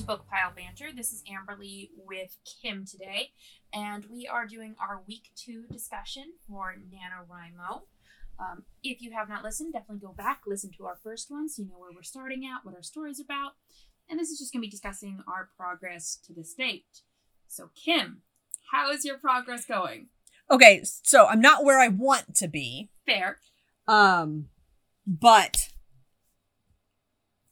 [0.00, 0.96] to Book Pile Banter.
[0.96, 3.32] This is Amberly with Kim today,
[3.70, 7.82] and we are doing our week two discussion for NaNoWriMo.
[8.38, 11.60] Um, if you have not listened, definitely go back, listen to our first one so
[11.60, 13.52] you know where we're starting at, what our story's about.
[14.08, 17.02] And this is just going to be discussing our progress to this date.
[17.46, 18.22] So, Kim,
[18.72, 20.06] how is your progress going?
[20.50, 22.88] Okay, so I'm not where I want to be.
[23.04, 23.36] Fair.
[23.86, 24.46] Um,
[25.06, 25.68] but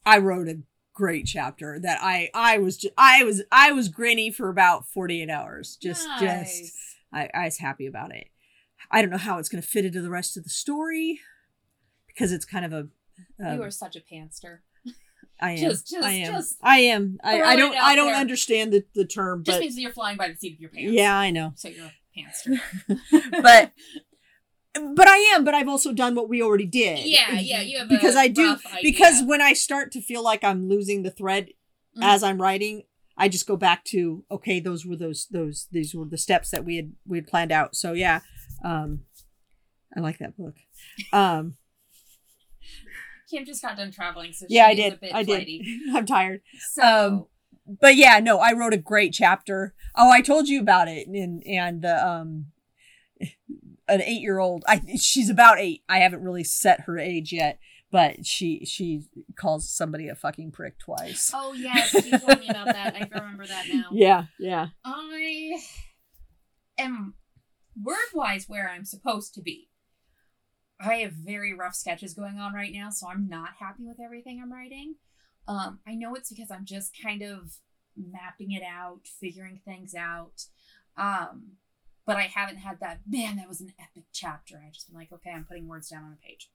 [0.07, 0.63] I wrote a
[0.99, 5.31] great chapter that I I was just, I was I was grinny for about 48
[5.31, 5.79] hours.
[5.81, 6.61] Just Nice.
[6.61, 6.75] just
[7.13, 8.27] I I was happy about it.
[8.91, 11.21] I don't know how it's going to fit into the rest of the story
[12.09, 12.89] because it's kind of a
[13.45, 14.59] um, you are such a pantser.
[15.41, 18.17] I am just- just- I am just I am I, I don't I don't there.
[18.17, 20.71] understand the the term Just but means that you're flying by the seat of your
[20.71, 20.91] pants.
[20.93, 22.61] yeah I know So you're a pantser.
[23.43, 23.71] but
[24.75, 27.61] but I am but I've also done what we already did yeah, yeah.
[27.63, 31.11] You have because I do because when I start to feel like I'm losing the
[31.11, 31.49] thread
[31.97, 32.05] Mhm.
[32.05, 32.83] as I'm writing,
[33.17, 36.65] I just go back to okay, those were those those these were the steps that
[36.65, 37.75] we had we had planned out.
[37.75, 38.21] So yeah,
[38.65, 39.01] um,
[39.97, 40.55] I like that book.
[41.13, 41.57] Um,
[43.31, 44.93] Kim just got done traveling, so yeah, I did.
[44.93, 45.49] A bit I did.
[45.95, 46.43] I'm tired.
[46.73, 47.27] So Um,
[47.81, 49.75] But yeah, no, I wrote a great chapter.
[49.97, 52.47] Oh, I told you about it, and and the um,
[53.89, 54.65] an eight year old.
[54.69, 55.83] I she's about eight.
[55.89, 57.59] I haven't really set her age yet,
[57.91, 59.03] but she she
[59.37, 61.31] calls somebody a fucking prick twice.
[61.35, 62.95] Oh yes, you told me about that.
[62.95, 63.85] I remember that now.
[63.93, 64.69] Yeah, yeah.
[64.85, 65.61] I
[66.79, 67.15] am
[67.81, 69.69] word wise where I'm supposed to be.
[70.81, 74.41] I have very rough sketches going on right now, so I'm not happy with everything
[74.41, 74.95] I'm writing.
[75.49, 77.55] Um, I know it's because I'm just kind of
[77.97, 80.45] mapping it out, figuring things out.
[80.97, 81.53] Um,
[82.09, 84.57] but I haven't had that, man, that was an epic chapter.
[84.57, 86.51] I just been like, okay, I'm putting words down on a page.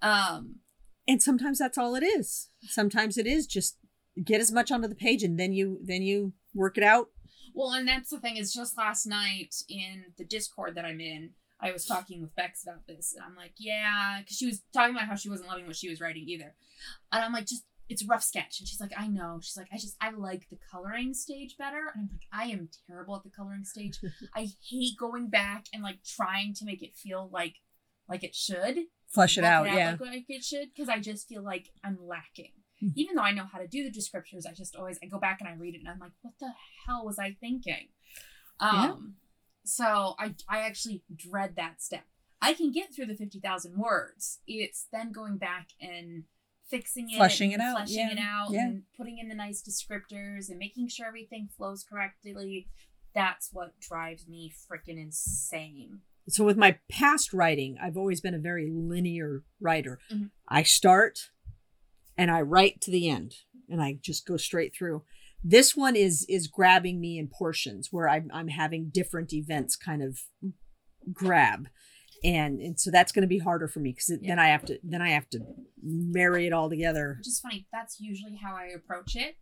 [0.00, 0.60] Um,
[1.06, 3.76] and sometimes that's all it is sometimes it is just
[4.22, 7.08] get as much onto the page and then you then you work it out
[7.54, 11.30] Well, and that's the thing is just last night in the Discord that I'm in,
[11.60, 14.94] I was talking with Bex about this, and I'm like, yeah, because she was talking
[14.94, 16.54] about how she wasn't loving what she was writing either,
[17.12, 19.68] and I'm like, just it's a rough sketch, and she's like, I know, she's like,
[19.72, 23.22] I just I like the coloring stage better, and I'm like, I am terrible at
[23.24, 23.98] the coloring stage.
[24.34, 27.56] I hate going back and like trying to make it feel like
[28.08, 28.78] like it should
[29.08, 31.98] flush it work out yeah like, like it should because I just feel like I'm
[32.00, 32.52] lacking.
[32.82, 32.92] Mhm.
[32.96, 35.40] Even though I know how to do the descriptors, I just always I go back
[35.40, 36.52] and I read it and I'm like, what the
[36.86, 37.88] hell was I thinking?
[38.60, 38.92] Yeah.
[38.92, 39.14] Um,
[39.64, 42.04] so I I actually dread that step.
[42.42, 44.40] I can get through the fifty thousand words.
[44.46, 46.24] It's then going back and
[46.70, 48.66] fixing it, Flushing it out, fleshing yeah, it out, yeah.
[48.66, 52.68] and putting in the nice descriptors and making sure everything flows correctly.
[53.14, 56.00] That's what drives me freaking insane.
[56.28, 60.30] so with my past writing i've always been a very linear writer Mhm.
[60.48, 61.30] i start
[62.16, 63.34] and i write to the end
[63.68, 65.04] and i just go straight through
[65.44, 70.02] this one is is grabbing me in portions where i'm, I'm having different events kind
[70.02, 70.18] of
[71.12, 71.68] grab
[72.24, 74.78] and and so that's going to be harder for me because then i have to
[74.82, 75.40] then i have to
[75.82, 77.16] marry it all together.
[77.18, 79.36] Which is funny that's usually how i approach it.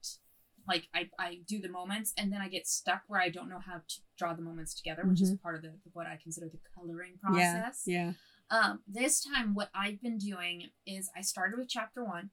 [0.66, 3.60] Like i, I do the moments and then i get stuck where i don't know
[3.64, 6.58] how to draw the moments together which is part of the what i consider the
[6.74, 7.82] coloring process.
[7.86, 8.12] yeah.
[8.50, 12.30] Um this time what i've been doing is i started with chapter one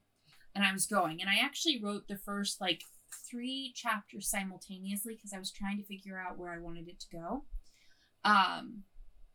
[0.54, 2.82] and i was going and i actually wrote the first like
[3.28, 7.06] three chapters simultaneously because i was trying to figure out where i wanted it to
[7.12, 7.44] go.
[8.24, 8.82] Um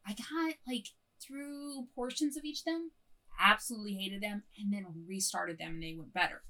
[0.07, 0.87] i got like
[1.25, 2.91] through portions of each of them
[3.39, 6.41] absolutely hated them and then restarted them and they went better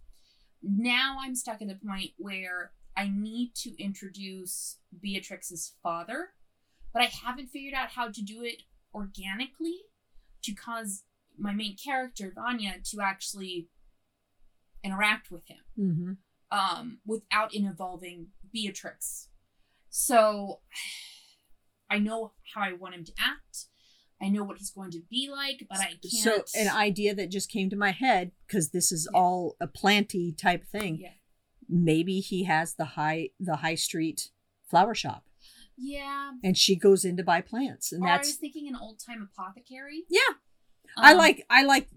[0.62, 6.30] now i'm stuck at the point where i need to introduce beatrix's father
[6.94, 9.82] but i haven't figured out how to do it organically
[10.44, 11.04] to cause
[11.38, 13.68] my main character vanya to actually
[14.86, 16.58] interact with him mm-hmm.
[16.58, 19.30] um, without it involving Beatrix.
[19.90, 20.60] So
[21.90, 23.66] I know how I want him to act.
[24.26, 26.04] I know what he's going to be like, but I can't.
[26.06, 29.20] so an idea that just came to my head because this is Yeah.
[29.20, 31.10] all a planty type thing yeah,
[31.70, 34.30] maybe he has the high the high street
[34.70, 35.24] flower shop
[35.78, 36.32] yeah.
[36.44, 39.00] and she goes in to buy plants and Or I was that's thinking an old
[39.06, 40.04] time apothecary.
[40.10, 40.34] yeah
[40.98, 41.88] i Um, like i like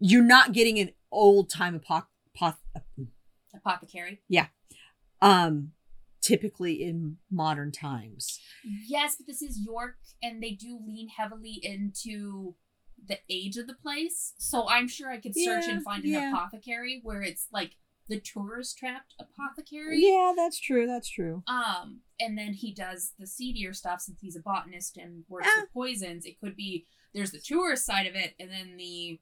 [0.00, 2.56] you're not getting an old time apoth-
[3.54, 4.20] apothecary.
[4.28, 4.46] Yeah.
[5.20, 5.72] Um
[6.22, 8.40] typically in modern times
[8.86, 12.54] Yes, but this is York, and they do lean heavily into
[13.08, 14.34] the age of the place.
[14.38, 16.28] So I'm sure I could search Yeah, and find yeah.
[16.28, 17.72] an apothecary where it's like
[18.08, 19.98] the tourist trapped apothecary.
[20.00, 24.36] yeah that's true that's true Um, and then he does the seedier stuff since he's
[24.36, 25.62] a botanist and works Ah.
[25.62, 26.24] with poisons.
[26.26, 29.20] It could be there's the tourist side of it, and then the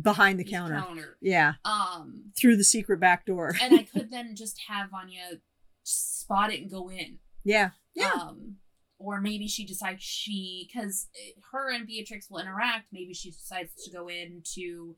[0.00, 0.76] behind the the counter.
[0.80, 1.18] counter.
[1.20, 3.54] Yeah, Um, through the secret back door.
[3.60, 5.40] and I could then just have Vanya
[5.82, 7.18] spot it and go in.
[7.44, 8.56] yeah, yeah, Um,
[8.98, 11.08] or maybe she decides she, because
[11.50, 12.86] her and Beatrix will interact.
[12.92, 14.96] Maybe she decides to go in to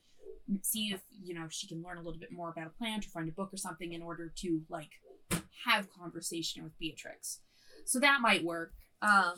[0.63, 3.09] see if you know she can learn a little bit more about a plant or
[3.09, 4.91] find a book or something in order to like
[5.67, 7.41] have conversation with Beatrix.
[7.87, 8.73] So that might work.
[9.01, 9.35] Um,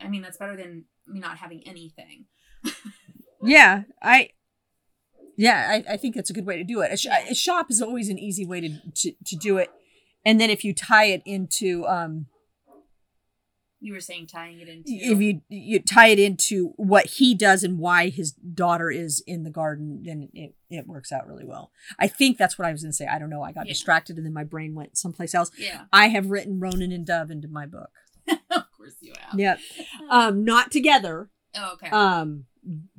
[0.00, 2.26] I mean that's better than me not having anything.
[3.42, 3.82] yeah.
[4.02, 4.30] I.
[5.36, 6.92] Yeah, I, I think that's a good way to do it.
[6.92, 9.68] A, sh- a shop is always an easy way to, to to do it,
[10.24, 12.26] and then if you tie it into um,
[13.80, 17.62] You were saying tying it into if you you tie it into what he does
[17.62, 21.70] and why his daughter is in the garden, then it, it works out really well.
[21.98, 23.06] I think that's what I was going to say.
[23.06, 23.42] I don't know.
[23.42, 23.72] I got Yeah.
[23.74, 25.50] distracted and then my brain went someplace else.
[25.58, 27.90] yeah, I have written Ronan and Dove into my book.
[28.28, 29.38] of course you have.
[29.38, 29.58] Yep.
[30.08, 31.28] Um, not together.
[31.54, 31.90] Oh, okay.
[31.90, 32.46] Um,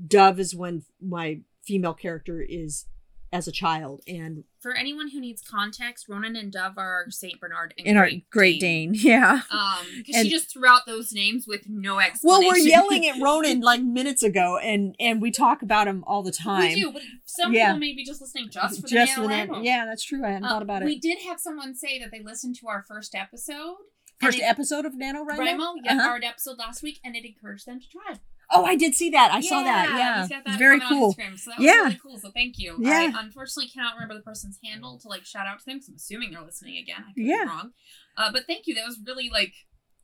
[0.08, 2.86] Dove is when my female character is
[3.34, 7.76] as a child, and For anyone who needs context, Ronan and Dove are Saint Bernard
[7.78, 8.94] and in our Great, Great Dane.
[8.96, 9.42] Yeah.
[9.52, 12.48] Um, because And- she just threw out those names with no explanation.
[12.48, 16.24] Well, we're yelling at Ronan like minutes ago, and and we talk about him all
[16.24, 16.70] the time.
[16.74, 17.68] We do, but some Yeah.
[17.68, 19.64] people may be just listening just for the Just for that.
[19.64, 20.26] Yeah, that's true.
[20.26, 20.96] I hadn't thought about We it.
[20.96, 23.76] We did have someone say that they listened to our first episode.
[24.22, 25.38] First it- episode of NaNoWriMo?
[25.38, 26.10] WriMo, yeah, Uh-huh.
[26.10, 28.20] our episode last week, and it encouraged them to try.
[28.52, 29.32] Oh, I did see that.
[29.32, 29.90] I saw that.
[29.90, 30.28] Yeah.
[30.28, 31.14] got It's very cool.
[31.16, 31.72] Instagram, so that was Yeah.
[31.84, 32.20] really cool.
[32.20, 32.78] So thank you.
[32.80, 33.12] Yeah.
[33.16, 35.96] I unfortunately cannot remember the person's handle to like shout out to them because I'm
[35.96, 37.04] assuming they're listening again.
[37.10, 37.44] I could Yeah.
[37.44, 37.72] be wrong.
[38.18, 38.76] Uh, but thank you.
[38.76, 39.54] That was really like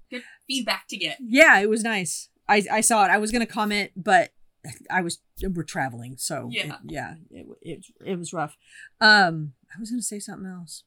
[0.09, 1.17] good feedback to get.
[1.21, 2.29] Yeah, it was nice.
[2.49, 3.09] I I saw it.
[3.09, 4.33] I was gonna comment, but
[4.89, 6.77] I was we're traveling, so it- Yeah.
[6.83, 8.57] yeah, it, it it was rough.
[8.99, 10.83] Um, I was gonna say something else.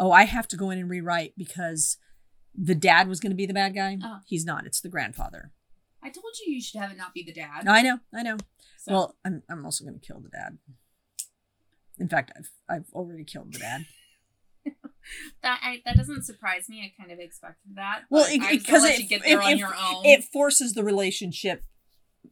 [0.00, 1.98] Oh, I have to go in and rewrite because
[2.54, 3.98] the dad was gonna be the bad guy.
[4.02, 4.18] Oh.
[4.26, 4.64] He's not.
[4.66, 5.52] It's the grandfather.
[6.02, 7.68] I told you you should have it not be the dad.
[7.68, 7.98] I know.
[8.14, 8.38] I know.
[8.78, 10.56] So, Well, I'm I'm also gonna kill the dad.
[11.98, 13.84] In fact, I've I've already killed the dad.
[15.42, 16.80] that I, that doesn't surprise me.
[16.82, 18.02] I kind of expected that.
[18.10, 21.62] Well, because it- you get there it- it- It forces the relationship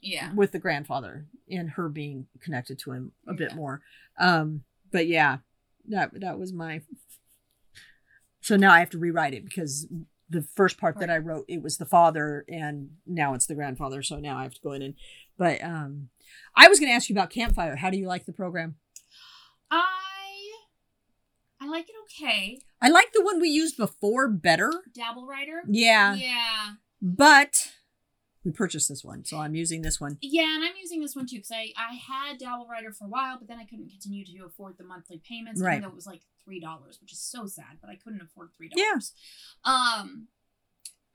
[0.01, 0.33] yeah.
[0.35, 3.83] with the grandfather and her being connected to him a bit more.
[4.19, 5.39] Um, but yeah,
[5.89, 6.81] that that was my.
[8.49, 9.87] So now I have to rewrite it because
[10.31, 14.03] the first part that I wrote it was the father and now it's the grandfather.
[14.03, 14.95] So now I have to go in and.
[15.37, 16.09] But um,
[16.57, 17.77] I was going to ask you about Campfire.
[17.77, 18.77] How do you like the program?
[19.71, 19.85] I
[21.61, 22.59] I like it okay.
[22.81, 24.73] I like the one we used before better.
[24.95, 25.63] Dabble writer.
[25.69, 26.71] Yeah, Yeah.
[27.03, 27.71] but
[28.45, 30.17] we purchased this one, so I'm using this one.
[30.23, 33.09] Yeah, and I'm using this one too because I, I had Dabble Writer for a
[33.09, 35.73] while, but then I couldn't continue to afford the monthly payments, Right.
[35.75, 37.79] even though it was like three dollars, which is so sad.
[37.81, 39.13] But I couldn't afford three dollars.
[39.67, 39.73] Yeah.
[39.73, 40.29] Um,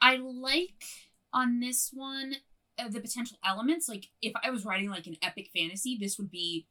[0.01, 0.83] I like
[1.31, 2.35] on this one
[2.77, 3.87] uh, the potential elements.
[3.87, 6.67] Like if I was writing like an epic fantasy, this would be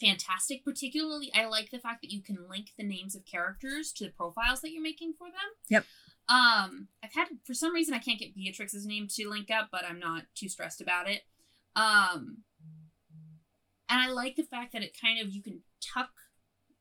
[0.00, 0.64] fantastic.
[0.64, 4.10] Particularly, I like the fact that you can link the names of characters to the
[4.10, 5.34] profiles that you're making for them.
[5.68, 5.84] Yep.
[6.28, 9.84] Um, I've had for some reason I can't get Beatrix's name to link up, but
[9.84, 11.22] I'm not too stressed about it.
[11.76, 12.38] Um,
[13.88, 16.10] and I like the fact that it kind of you can tuck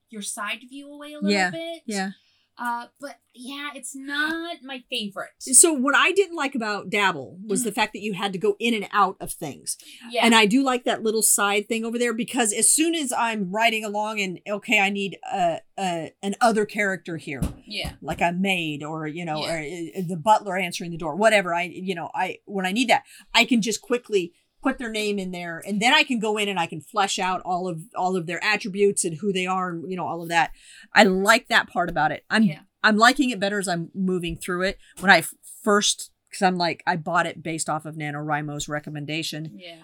[0.10, 1.82] your side view away a little Yeah, bit.
[1.86, 2.12] Yeah.
[2.58, 5.32] Uh, but yeah, it's not my favorite.
[5.40, 8.56] So what I didn't like about Dabble was the fact that you had to go
[8.60, 9.76] in and out of things.
[10.12, 10.24] Yeah.
[10.24, 13.52] And I do like that little side thing over there because as soon as I'm
[13.52, 17.94] writing along and okay, I need a, a an other character here, yeah.
[18.02, 19.54] like a maid or you know, Yeah.
[19.54, 21.56] or uh, the butler answering the door, whatever.
[21.56, 24.34] I you know, I when I need that, I can just quickly
[24.64, 27.20] put their name in there and then I can go in and I can flesh
[27.20, 30.24] out all of all of their attributes and who they are and you know all
[30.24, 30.52] of that.
[30.94, 32.24] I like that part about it.
[32.30, 32.62] I'm Yeah.
[32.84, 34.78] I'm liking it better as I'm moving through it.
[35.00, 35.24] When i
[35.64, 39.52] first cuz I'm like I bought it based off of NaNoWriMo's recommendation.
[39.56, 39.84] Yeah.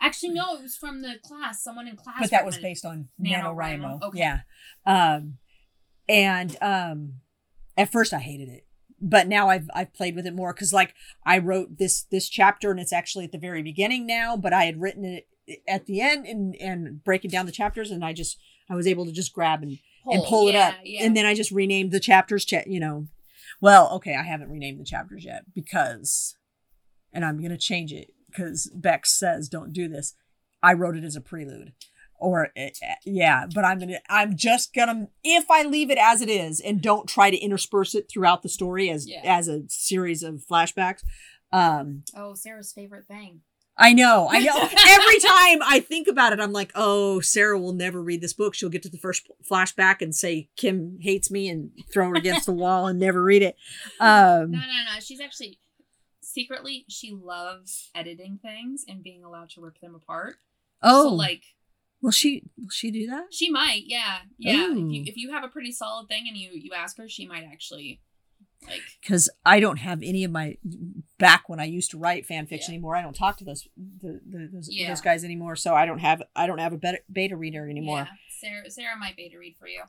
[0.00, 1.62] Actually, no, it was from the class.
[1.62, 2.16] Someone in class.
[2.20, 4.02] but that was based on NaNoWriMo, NaNoWriMo.
[4.02, 4.18] okay.
[4.18, 4.40] Yeah.
[4.86, 5.38] Um
[6.08, 7.14] and um
[7.76, 8.66] at first I hated it.
[9.04, 10.94] But now I've I've played with it more cuz like
[11.26, 14.64] I wrote this this chapter and it's actually at the very beginning now, but I
[14.64, 15.26] had written it
[15.66, 18.38] at the end and and breaking down the chapters and I just
[18.70, 21.04] I was able to just grab and and pull it up Yeah.
[21.04, 23.08] and then I just renamed the chapters cha- you know.
[23.60, 26.36] Well, okay, I haven't renamed the chapters yet because
[27.12, 30.14] and I'm going to change it cuz Bex says don't do this.
[30.62, 31.72] I wrote it as a prelude
[32.22, 32.68] or uh,
[33.04, 36.80] yeah but i'm gonna i'm just gonna if i leave it as it is and
[36.80, 39.20] don't try to intersperse it throughout the story as Yeah.
[39.24, 41.02] as a series of flashbacks
[41.52, 43.40] um oh, Sarah's favorite thing.
[43.76, 44.56] i know i know
[44.88, 48.54] every time i think about it i'm like oh sarah will never read this book
[48.54, 52.46] she'll get to the first flashback and say kim hates me and throw her against
[52.46, 53.56] the wall and never read it
[54.00, 55.00] um No, no, no.
[55.00, 55.58] She's actually
[56.20, 60.36] secretly she loves editing things and being allowed to rip them apart.
[60.82, 61.42] Oh, So like
[62.02, 63.26] will she will she do that?
[63.32, 64.18] she might, yeah.
[64.38, 64.70] Yeah.
[64.72, 67.26] If you if you have a pretty solid thing and you you ask her, she
[67.26, 68.00] might actually
[68.68, 70.56] like Because I don't have any of my
[71.18, 72.76] back when I used to write fan fiction Yeah.
[72.76, 72.96] anymore.
[72.96, 74.88] I don't talk to those the, the, those, Yeah.
[74.88, 75.56] those guys anymore.
[75.56, 77.98] So I don't have I don't have a beta, beta reader anymore.
[78.08, 78.08] Yeah,
[78.40, 79.82] Sarah Sarah might beta read for you.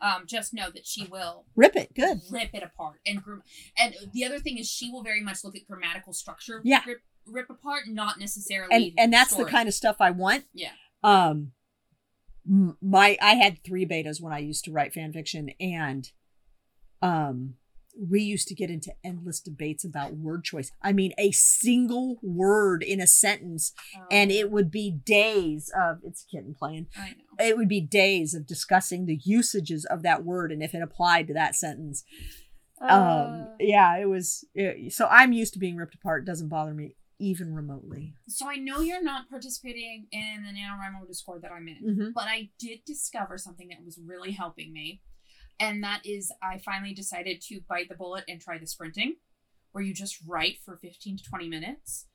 [0.00, 2.20] Um, just know that she will Rip it, good.
[2.30, 3.20] rip it apart and
[3.76, 6.60] and the other thing is she will very much look at grammatical structure.
[6.64, 6.82] Yeah.
[6.86, 8.74] Rip, rip apart, not necessarily.
[8.74, 10.44] And and that's the kind of stuff I want.
[10.54, 10.70] Yeah.
[11.02, 11.52] Um,
[12.80, 16.10] my I had three betas when I used to write fan fiction, and
[17.02, 17.54] um,
[17.98, 20.70] we used to get into endless debates about word choice.
[20.82, 23.72] I mean, a single word in a sentence,
[24.10, 26.86] and Um, it would be days of it's kitten playing.
[26.96, 27.44] I know.
[27.44, 31.26] It would be days of discussing the usages of that word and if it applied
[31.28, 32.04] to that sentence.
[32.80, 34.44] Um, Uh, yeah, it was.
[34.54, 36.22] It, so I'm used to being ripped apart.
[36.22, 38.14] It doesn't bother me even remotely.
[38.28, 42.12] so I know you're not participating in the NaNoWriMo Discord that I'm in, Mhm.
[42.14, 45.02] but I did discover something that was really helping me.
[45.60, 49.16] And that is, I finally decided to bite the bullet and try the sprinting,
[49.72, 52.06] where you just write for 15 to 20 minutes.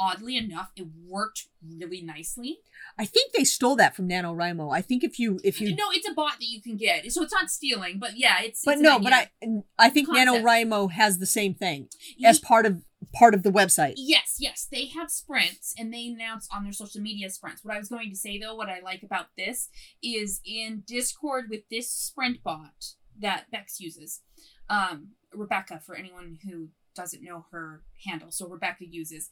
[0.00, 2.60] Oddly enough, it worked really nicely.
[2.96, 4.72] I think they stole that from NaNoWriMo.
[4.72, 7.22] I think if you if you no, it's a bot that you can get, so
[7.24, 7.98] it's not stealing.
[7.98, 8.64] But yeah, it's.
[8.64, 9.12] but it's no, but.
[9.12, 9.30] I
[9.76, 10.28] I think Concept.
[10.44, 11.88] NaNoWriMo has the same thing
[12.24, 12.84] as part of
[13.14, 13.94] part of the website.
[13.96, 17.64] Yes, yes, they have sprints and they announce on their social media sprints.
[17.64, 19.68] What I was going to say though, what I like about this
[20.02, 24.22] is in Discord with this sprint bot that Bex uses.
[24.68, 29.30] Um, Rebecca, for anyone who doesn't know her handle, so Rebecca uses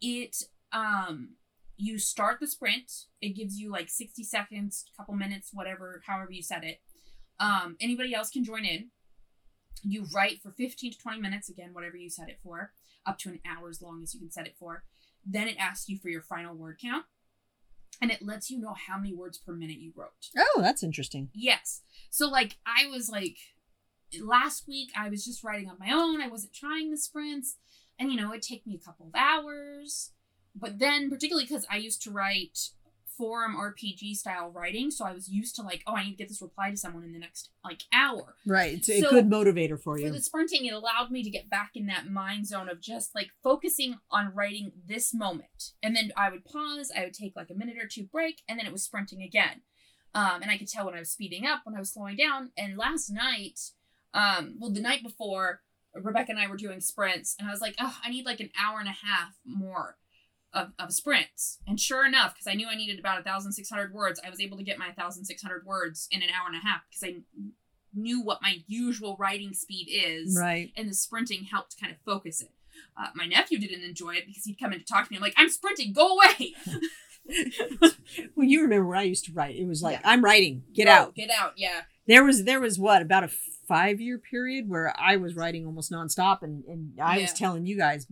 [0.00, 0.36] it.
[0.72, 1.36] Um,
[1.76, 2.90] you start the sprint.
[3.20, 6.80] It gives you like sixty seconds, couple minutes, whatever, however you set it.
[7.38, 8.90] Um, anybody else can join in.
[9.82, 12.72] You write for fifteen to twenty minutes again, whatever you set it for
[13.06, 14.84] up to an hour as long as you can set it for.
[15.24, 17.04] Then it asks you for your final word count.
[18.00, 20.30] And it lets you know how many words per minute you wrote.
[20.36, 21.30] Oh, that's interesting.
[21.32, 21.82] Yes.
[22.10, 23.38] So like I was like
[24.20, 26.20] last week I was just writing on my own.
[26.20, 27.56] I wasn't trying the sprints.
[27.98, 30.10] And you know, it'd take me a couple of hours.
[30.54, 32.70] But then particularly because I used to write
[33.16, 36.28] forum RPG style writing, so I was used to like, oh, I need to get
[36.28, 38.34] this reply to someone in the next like hour.
[38.46, 38.74] Right.
[38.74, 40.06] It's a good motivator for you.
[40.06, 43.14] For the sprinting, it allowed me to get back in that mind zone of just
[43.14, 45.72] like focusing on writing this moment.
[45.82, 48.58] And then I would pause, I would take like a minute or two break, and
[48.58, 49.62] then it was sprinting again.
[50.14, 52.50] Um, and I could tell when I was speeding up, when I was slowing down.
[52.56, 53.60] And last night,
[54.14, 55.60] um, well, the night before,
[55.94, 58.50] Rebecca and I were doing sprints, and I was like, oh, I need like an
[58.60, 59.96] hour and a half more
[60.56, 61.58] of, of sprints.
[61.66, 64.64] And sure enough, because I knew I needed about 1,600 words, I was able to
[64.64, 67.20] get my 1,600 words in an hour and a half because I
[67.94, 70.36] knew what my usual writing speed is.
[70.38, 70.72] Right.
[70.76, 72.50] And the sprinting helped kind of focus it.
[72.98, 75.16] Uh, my nephew didn't enjoy it because he'd come in to talk to me.
[75.16, 76.54] I'm like, I'm sprinting, go away.
[78.36, 79.56] Well, you remember when I used to write.
[79.56, 80.10] It was like, Yeah.
[80.10, 80.62] I'm writing.
[80.72, 81.14] Get out.
[81.14, 81.82] Get out, yeah.
[82.06, 83.30] There was there was what about a
[83.66, 87.76] five year period where I was writing almost nonstop, and and I was telling you
[87.76, 88.06] guys,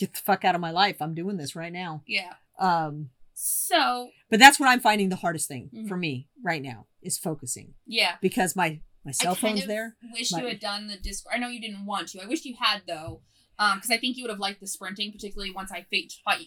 [0.00, 0.96] get the fuck out of my life.
[1.00, 2.02] I'm doing this right now.
[2.06, 2.32] Yeah.
[2.58, 5.88] Um, So, but that's what I'm finding the hardest thing Mhm.
[5.88, 8.16] for me right now is focusing yeah.
[8.20, 9.96] because my my cell I phone's there.
[10.12, 11.34] wish My- you had done the Discord.
[11.34, 12.22] I know you didn't want to.
[12.22, 13.22] I wish you had, though.
[13.58, 15.86] Um, because I think you would have liked the sprinting, particularly once I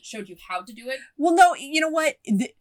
[0.04, 1.00] showed you how to do it.
[1.18, 2.18] Well, no, you know what?
[2.26, 2.54] The,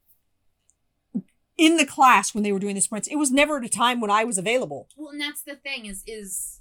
[1.59, 4.01] in the class when they were doing the sprints, it was never at a time
[4.01, 4.89] when I was available.
[4.97, 6.61] Well, and that's the thing is is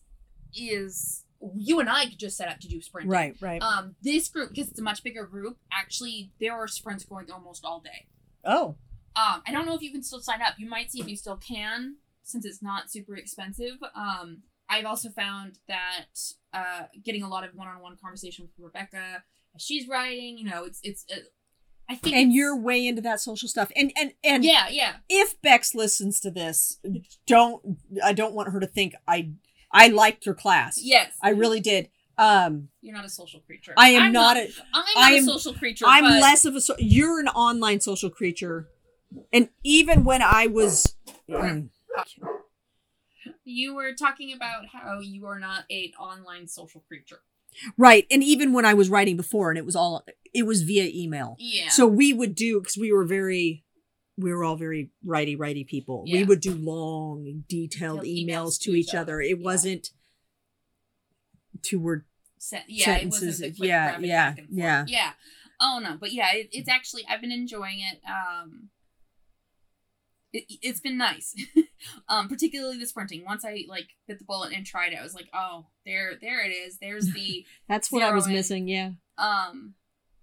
[0.54, 1.21] is
[1.56, 3.12] you and I could just set up to do sprinting.
[3.12, 3.62] Right, right.
[3.62, 5.58] Um, this group because it's a much bigger group.
[5.72, 8.08] Actually, there are sprints going almost all day.
[8.46, 8.76] oh,
[9.16, 10.56] Um, I don't know if you can still sign up.
[10.58, 13.78] You might see if you still can, since it's not super expensive.
[13.96, 16.06] Um, I've also found that
[16.54, 19.24] uh, getting a lot of one-on-one conversation with Rebecca
[19.56, 21.06] as she's writing, you know, it's it's.
[21.12, 21.20] Uh,
[21.90, 22.16] I think.
[22.16, 23.70] and you're way into that social stuff.
[23.76, 24.94] And and and Yeah, yeah.
[25.10, 26.80] if Bex listens to this,
[27.28, 29.32] don't I don't want her to think I
[29.74, 30.80] I liked your class.
[30.82, 31.12] Yes.
[31.22, 31.90] I really did.
[32.18, 33.74] Um, You're not a social creature.
[33.78, 34.42] I am I'm not, a.
[34.74, 35.86] I'm not I a social creature.
[35.88, 36.62] I'm but less of a.
[36.62, 38.68] So, you're an online social creature,
[39.34, 40.96] and even when I was.
[41.30, 41.70] mm,
[43.44, 47.22] You were talking about how you are not an online social creature.
[47.78, 48.06] Right.
[48.10, 51.36] And even when I was writing before and it was all it was via email.
[51.38, 51.70] Yeah.
[51.70, 53.64] So we would do because we were very
[54.18, 56.04] we were all very righty righty people.
[56.04, 59.22] We would do long, detailed Detailed emails to each other.
[59.22, 59.44] It yeah.
[59.46, 59.90] wasn't
[61.62, 62.06] two word
[62.38, 64.58] Se- yeah, sentences, It wasn't yeah, yeah, back and forth.
[64.58, 64.86] yeah.
[64.88, 65.12] yeah.
[65.62, 68.00] Oh no, but yeah, it, it's actually I've been enjoying it.
[68.08, 68.70] Um,
[70.34, 71.36] it, it's been nice.
[72.08, 73.24] Um, particularly the sprinting.
[73.26, 76.46] Once I like bit the bullet and tried it, I was like, oh, there, there
[76.46, 76.78] it is.
[76.80, 78.34] There's the That's what I was in.
[78.34, 78.68] missing.
[78.68, 78.92] Yeah.
[79.18, 79.74] um.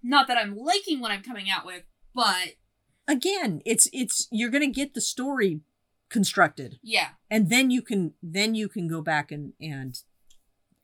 [0.00, 1.82] Not that I'm liking what I'm coming out with,
[2.14, 2.50] but
[3.08, 5.60] Again, it's it's you're gonna get the story
[6.10, 9.98] constructed, yeah, and then you can then you can go back and and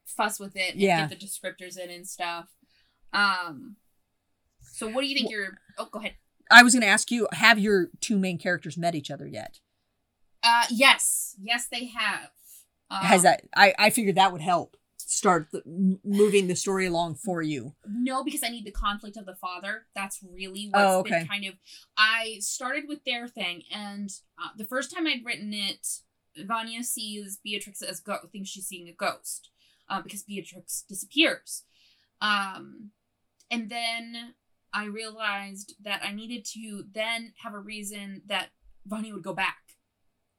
[0.06, 1.06] fuss with it and Yeah.
[1.06, 2.48] get the descriptors in and stuff.
[3.12, 3.76] Um.
[4.62, 5.58] So what do you think your?
[5.78, 6.14] Oh, go ahead.
[6.50, 9.60] I was gonna ask you, have your two main characters met each other yet?
[10.42, 12.30] Uh, yes, yes, they have.
[12.90, 13.42] Um, Has that?
[13.56, 14.76] I I figured that would help
[15.10, 15.62] start the,
[16.04, 17.74] moving the story along for you.
[17.86, 19.86] No, because I need the conflict of the father.
[19.94, 21.26] That's really what's Oh, been okay.
[21.26, 21.54] kind of.
[21.96, 25.86] I started with their thing, and uh, the first time I'd written it,
[26.36, 29.50] Vanya sees Beatrix as go thinks she's seeing a ghost,
[29.88, 31.64] uh, because Beatrix disappears,
[32.20, 32.90] um,
[33.50, 34.34] and then
[34.72, 38.48] I realized that I needed to then have a reason that
[38.86, 39.58] Vanya would go back.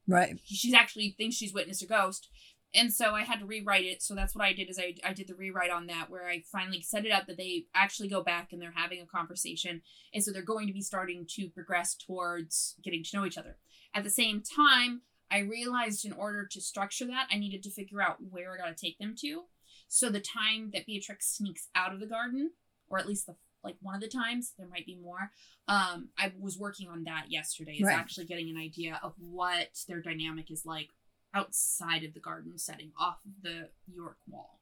[0.08, 0.38] Right.
[0.44, 2.28] She's actually thinks she's witnessed a ghost.
[2.74, 4.02] And so I had to rewrite it.
[4.02, 6.44] So that's what I did is I, I did the rewrite on that where I
[6.52, 9.82] finally set it up that they actually go back and they're having a conversation.
[10.14, 13.58] And so they're going to be starting to progress towards getting to know each other.
[13.94, 18.02] At the same time, I realized in order to structure that, I needed to figure
[18.02, 19.44] out where I got to take them to.
[19.88, 22.52] So the time that Beatrix sneaks out of the garden,
[22.90, 25.32] or at least the like one of the times, there might be more.
[25.68, 27.78] Um, I was working on that yesterday.
[27.78, 27.98] Is Right.
[27.98, 30.90] actually getting an idea of what their dynamic is like
[31.36, 34.60] outside of the garden setting, off of the York Wall.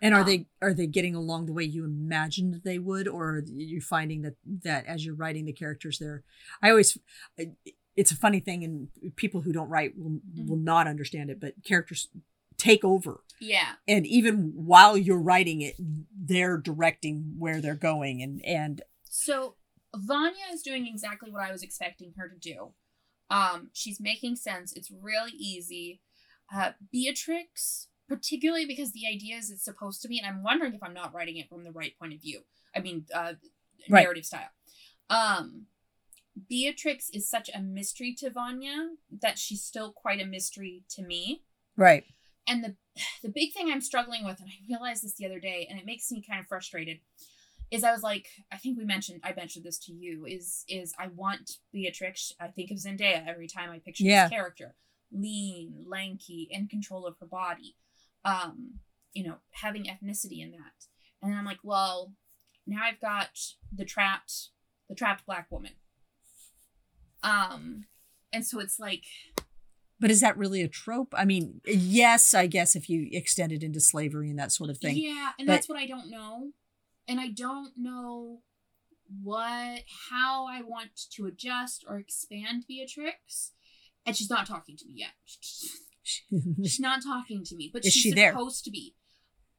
[0.00, 3.36] And are Um, they are they getting along the way you imagined they would, or
[3.36, 6.24] are you finding that that as you're writing the characters there?
[6.60, 6.98] I always,
[7.94, 11.54] it's a funny thing, and people who don't write will will not understand it, but
[11.64, 12.08] characters
[12.58, 18.44] take over, Yeah, and even while you're writing it, they're directing where they're going, and
[18.44, 19.54] and So
[19.94, 22.72] Vanya is doing exactly what I was expecting her to do.
[23.30, 24.72] Um, she's making sense.
[24.72, 26.00] It's really easy.
[26.54, 30.82] Uh, Beatrix, particularly because the idea is it's supposed to be, and I'm wondering if
[30.82, 32.42] I'm not writing it from the right point of view.
[32.76, 33.34] I mean, uh,
[33.88, 34.02] Right.
[34.02, 34.50] narrative style.
[35.10, 35.66] Um,
[36.48, 41.42] Beatrix is such a mystery to Vanya that she's still quite a mystery to me.
[41.76, 42.04] right,
[42.46, 42.76] And the
[43.22, 45.86] the big thing I'm struggling with, and I realized this the other day, and it
[45.86, 47.00] makes me kind of frustrated,
[47.70, 50.94] is I was like, I think we mentioned I mentioned this to you, is is
[50.98, 54.24] I want Beatrix, I think of Zendaya every time I picture Yeah.
[54.28, 54.76] this character.
[55.12, 57.76] Lean, lanky, in control of her body.
[58.24, 58.80] Um,
[59.12, 60.86] you know, having ethnicity in that.
[61.22, 62.12] And I'm like, well,
[62.66, 63.38] now I've got
[63.74, 64.48] the trapped
[64.88, 65.72] the trapped black woman.
[67.22, 67.84] Um
[68.32, 69.04] and so it's like
[70.00, 71.14] but is that really a trope?
[71.16, 74.78] I mean, yes, I guess if you extend it into slavery and that sort of
[74.78, 74.96] thing.
[74.96, 76.50] Yeah, and But- that's what I don't know.
[77.06, 78.42] And I don't know
[79.22, 83.52] what how I want to adjust or expand Beatrix.
[84.04, 85.10] And she's not talking to me yet.
[86.04, 88.32] She's not talking to me, but Is she's she there?
[88.32, 88.96] supposed to be.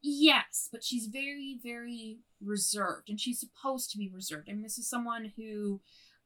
[0.01, 4.49] Yes, but she's very, very reserved, and she's supposed to be reserved.
[4.49, 5.79] I mean, this is someone who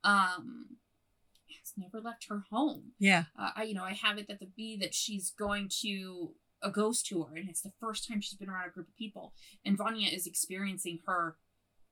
[0.03, 0.77] um
[1.61, 4.47] has never left her home yeah, uh, I, you know, I have it that the
[4.57, 6.31] bee that she's going to
[6.63, 9.33] a ghost tour, and it's the first time she's been around a group of people,
[9.63, 11.37] and Vanya is experiencing her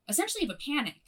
[0.09, 1.01] essentially of a panic.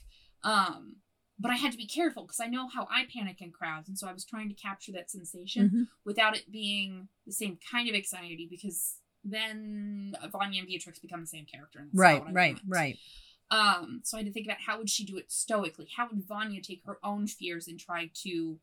[0.43, 0.97] Um,
[1.39, 3.97] but I had to be careful because I know how I panic in crowds, and
[3.97, 5.87] so I was trying to capture that sensation Mhm.
[6.05, 11.27] without it being the same kind of anxiety because then Vanya and Beatrix become the
[11.27, 11.87] same character.
[11.93, 12.61] Right, right, want.
[12.67, 12.97] right.
[13.51, 15.87] Um, so I had to think about how would she do it stoically?
[15.95, 18.59] How would Vanya take her own fears and try to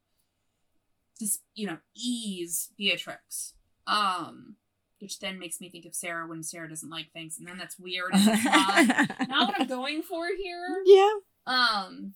[1.18, 3.54] just, you know, ease Beatrix?
[3.86, 4.56] Um,
[5.00, 7.78] which then makes me think of Sarah when Sarah doesn't like things, and then that's
[7.78, 8.12] weird.
[8.14, 10.82] And that's not, not what I'm going for here.
[10.86, 11.12] yeah.
[11.46, 12.14] Um,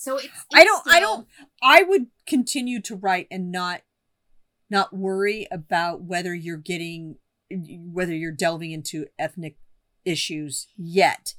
[0.00, 1.28] so it's, I don't I don't
[1.62, 3.82] I would continue to write and not
[4.70, 7.16] not worry about whether you're getting
[7.50, 9.56] whether you're delving into ethnic
[10.06, 11.34] issues yet.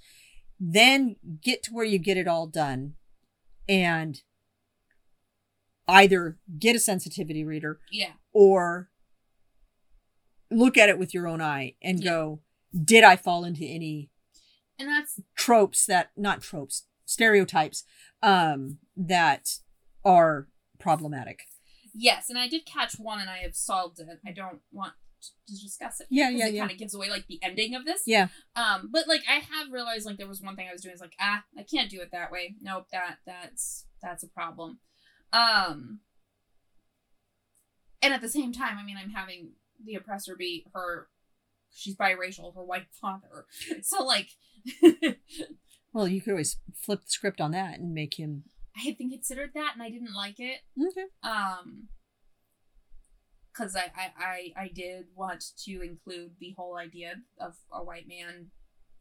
[0.60, 2.94] Then get to where you get it all done
[3.68, 4.22] and
[5.88, 8.92] either get a sensitivity reader Yeah, or
[10.52, 12.12] look at it with your own eye and Yeah.
[12.12, 12.42] go,
[12.80, 14.12] did I fall into any
[14.78, 17.84] and that's tropes that not tropes stereotypes
[18.24, 19.50] um that
[20.04, 20.48] are
[20.80, 21.42] problematic
[21.94, 24.08] yes, and I did catch one, and I have solved it.
[24.26, 26.08] I don't want to discuss it.
[26.10, 26.62] Yeah, yeah, it yeah.
[26.62, 28.02] kind of gives away like the ending of this.
[28.06, 30.96] yeah Um, but like I have realized like there was one thing I was doing
[30.96, 32.56] is like ah I can't do it that way.
[32.62, 34.80] Nope that that's that's a problem.
[35.34, 36.00] Um,
[38.02, 39.52] and at the same time, I mean I'm having
[39.84, 41.08] the oppressor be her.
[41.74, 43.46] She's biracial, her white father.
[43.84, 44.30] So like,
[45.94, 48.44] well you could always flip the script on that and make him
[48.78, 50.60] I had been considered that and I didn't like it.
[50.82, 51.90] okay Um,
[53.52, 58.08] because I, I I I did want to include the whole idea of a white
[58.08, 58.52] man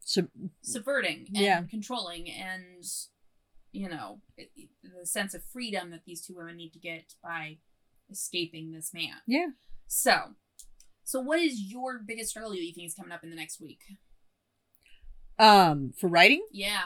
[0.01, 0.27] So
[0.61, 1.63] subverting and Yeah.
[1.69, 2.83] controlling and
[3.71, 4.19] you know
[4.83, 7.59] the sense of freedom that these two women need to get by
[8.09, 9.47] escaping this man yeah.
[9.87, 10.35] so
[11.05, 13.79] so what is your biggest struggle you think is coming up in the next week
[15.41, 16.83] Um, for writing, yeah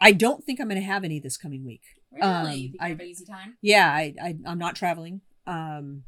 [0.00, 1.82] I don't think I'm going to have any this coming week.
[2.10, 4.74] really Um, you think you I- have an easy time Yeah, I, I I'm not
[4.74, 5.20] traveling.
[5.46, 6.04] Um,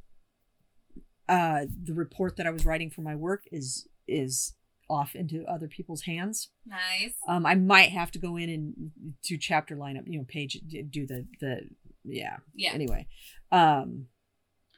[1.29, 4.55] uh, the report that I was writing for my work is is
[4.91, 6.51] off into other people's hands.
[6.67, 8.91] nice Um, I might have to go in and
[9.23, 10.59] do chapter lineup, you know, page
[10.91, 11.61] do the the
[12.05, 12.37] yeah.
[12.55, 13.07] yeah Anyway,
[13.51, 14.07] um,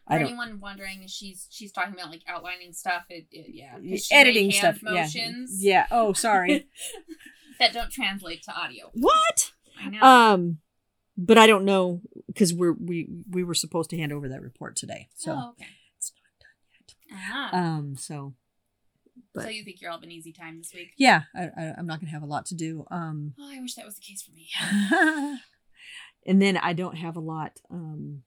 [0.06, 3.04] For anyone wondering, she's she's talking about like outlining stuff.
[3.08, 4.78] It, it yeah, 'cause y- she editing stuff.
[4.82, 5.86] Yeah, motions yeah.
[5.90, 6.68] Oh, sorry.
[7.58, 8.90] that don't translate to audio.
[8.94, 9.52] what?
[9.82, 10.00] I know.
[10.02, 10.58] Um,
[11.18, 14.76] but I don't know because we're we we were supposed to hand over that report
[14.76, 15.66] today, so oh, okay.
[15.96, 16.12] it's
[17.10, 17.68] not Ah, done yet.
[17.68, 18.34] Um, so
[19.34, 20.92] But, so you think you're have an easy time this week?
[20.98, 22.86] yeah, I, I I'm not gonna have a lot to do.
[22.90, 23.34] Um.
[23.40, 24.50] Oh, I wish that was the case for me.
[26.26, 28.22] and then I don't have a lot um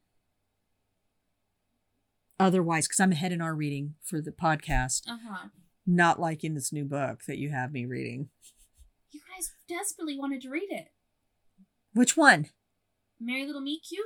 [2.40, 5.48] otherwise because I'm ahead in our reading for the podcast, Uh huh.
[5.86, 8.30] not like in this new book that you have me reading.
[9.12, 10.88] You guys desperately wanted to read it.
[11.94, 12.48] Which one?
[13.20, 14.06] Merry Little Meet Cute.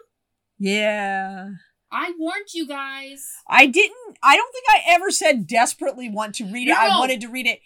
[0.57, 1.49] Yeah.
[1.91, 3.23] I warned you guys.
[3.47, 6.75] I didn't I don't think I ever said desperately want to read it.
[6.77, 7.59] I wanted to read it.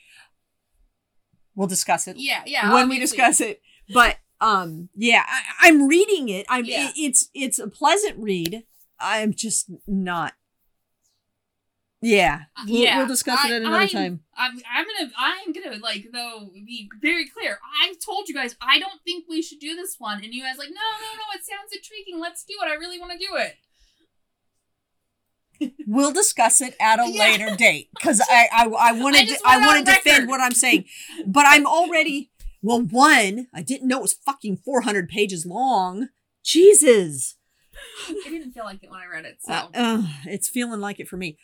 [1.55, 2.73] We'll discuss it Yeah, yeah.
[2.73, 3.61] when we discuss it.
[3.93, 6.45] But um yeah, I, I'm reading it.
[6.49, 6.89] I'm Yeah.
[6.89, 8.63] it- it's it's a pleasant read.
[8.99, 10.33] I'm just not
[12.01, 14.19] yeah, we'll, yeah, we'll discuss it at another I'm- time.
[14.37, 17.59] I'm, I'm gonna I'm gonna like though be very clear.
[17.83, 20.57] I've told you guys I don't think we should do this one, and you guys
[20.57, 22.19] like no no no it sounds intriguing.
[22.19, 22.67] Let's do it.
[22.69, 23.55] I really want to do it.
[25.87, 27.23] We'll discuss it at a Yeah.
[27.23, 30.39] later date because I I, I wanted I to, just I want wanna defend what
[30.41, 30.85] I'm saying,
[31.25, 32.29] but I'm already
[32.61, 32.81] well.
[32.81, 36.09] One, I didn't know it was fucking 400 pages long.
[36.43, 37.37] Jesus,
[38.07, 40.99] I didn't feel like it when I read it, so uh, uh, it's feeling like
[40.99, 41.37] it for me.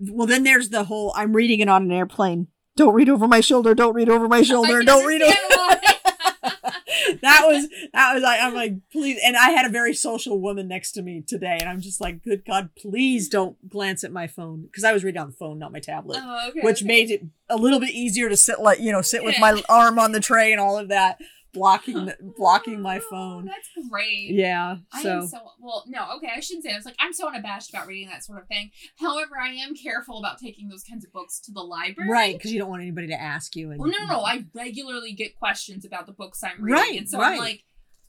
[0.00, 2.48] Well, then there's the whole I'm reading it on an airplane.
[2.76, 3.74] Don't read over my shoulder.
[3.74, 4.82] Don't read over my shoulder.
[4.82, 5.34] Don't read over.
[7.22, 10.68] that was that was like I'm like please and I had a very social woman
[10.68, 14.26] next to me today and I'm just like good god please don't glance at my
[14.26, 16.86] phone because I was reading on the phone not my tablet Oh, okay, which okay.
[16.86, 19.40] made it a little bit easier to sit like you know sit with Yeah.
[19.40, 21.18] my arm on the tray and all of that
[21.52, 24.30] blocking the, blocking my Oh, phone That's great.
[24.30, 25.84] yeah I so am so well.
[25.86, 26.76] No, okay, I shouldn't say that.
[26.76, 28.70] was like I'm so unabashed about reading that sort of thing.
[28.98, 32.10] However, I am careful about taking those kinds of books to the library.
[32.10, 34.20] right because you don't want anybody to ask you and Well, no, no, no.
[34.24, 37.32] I regularly get questions about the books I'm reading, Right, and so right.
[37.32, 37.64] I'm like,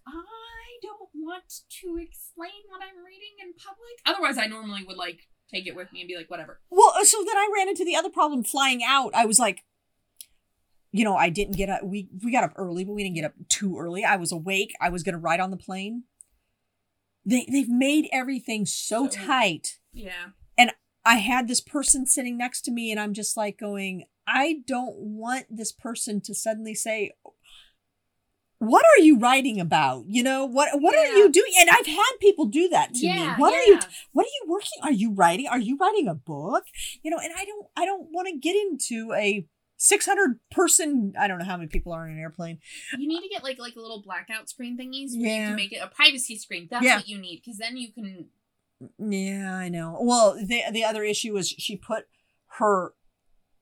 [0.08, 4.00] I don't want to explain what I'm reading in public.
[4.06, 5.20] Otherwise, I normally would like
[5.52, 6.60] take it with me and be like, whatever.
[6.70, 9.12] Well, uh, so then I ran into the other problem flying out.
[9.16, 9.64] I was like,
[10.92, 11.84] you know, I didn't get up.
[11.84, 14.04] We we got up early, but we didn't get up too early.
[14.04, 14.74] I was awake.
[14.82, 16.04] I was gonna ride on the plane.
[17.26, 19.80] They they've made everything so So- tight.
[19.94, 20.30] Yeah.
[20.58, 20.72] And
[21.06, 24.96] I had this person sitting next to me, and I'm just like going, I don't
[24.98, 27.12] want this person to suddenly say.
[28.62, 30.04] What are you writing about?
[30.10, 30.82] You know what?
[30.82, 31.54] What are you doing?
[31.62, 33.14] And I've had people do that to yeah.
[33.14, 33.34] me.
[33.38, 33.80] What are you
[34.12, 36.66] what are you working are you writing are you writing a book
[37.02, 39.48] you know and i don't i don't want to get into a
[39.82, 42.60] 600 person i don't know how many people are in an airplane
[42.98, 45.48] You need to get like like a little blackout screen thingies where you Yeah.
[45.48, 46.68] can make it a privacy screen.
[46.70, 46.98] That's Yeah.
[46.98, 48.28] what you need because then you can.
[49.00, 52.06] yeah i know well the the other issue is she put
[52.60, 52.94] her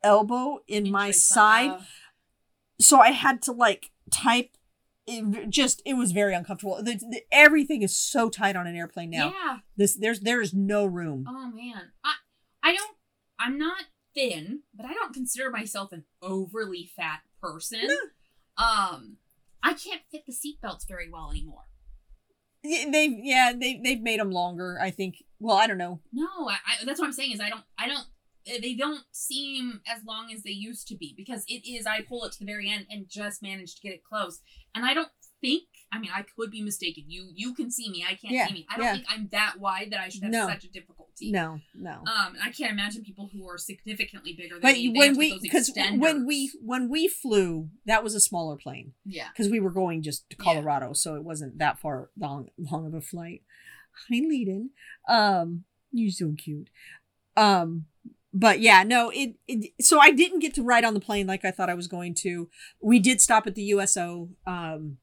[0.03, 1.81] elbow in my side uh,
[2.79, 4.51] so i had to like type
[5.07, 9.09] it just it was very uncomfortable the, the, everything is so tight on an airplane
[9.09, 9.57] now Yeah.
[9.75, 12.13] this there's there is no room Oh man, I
[12.63, 12.95] I don't.
[13.39, 13.83] I'm not
[14.17, 17.87] thin, but I don't consider myself an overly fat person.
[18.57, 19.17] Um,
[19.63, 21.65] I can't fit the seatbelts very well anymore.
[22.63, 26.27] Yeah, they yeah they they've made them longer i think well i don't know No,
[26.49, 28.07] I, I that's what I'm saying is I don't I don't
[28.47, 32.01] eh, they don't seem as long as they used to be because it is I
[32.01, 34.41] pull it to the very end and just manage to get it close.
[34.73, 37.05] And I don't think I mean I could be mistaken.
[37.07, 38.65] You you can see me, I can't Yeah, see me.
[38.69, 38.93] I don't yeah.
[38.93, 40.47] think I'm that wide that I should have No.
[40.47, 41.31] such a difficulty.
[41.31, 44.87] no no Um, I can't imagine people who are significantly bigger than But me.
[44.91, 49.29] they when we because when we when we flew, that was a smaller plane yeah
[49.29, 50.43] because we were going just to Yeah.
[50.43, 53.43] Colorado, so it wasn't that far long long of a flight.
[54.09, 54.71] Hi, Leiden.
[55.09, 56.69] Um, you're so cute.
[57.35, 57.85] Um,
[58.33, 59.71] but yeah, no, it, it.
[59.83, 62.13] So I didn't get to ride on the plane like I thought I was going
[62.15, 62.49] to.
[62.81, 64.29] We did stop at the USO.
[64.45, 64.97] Um,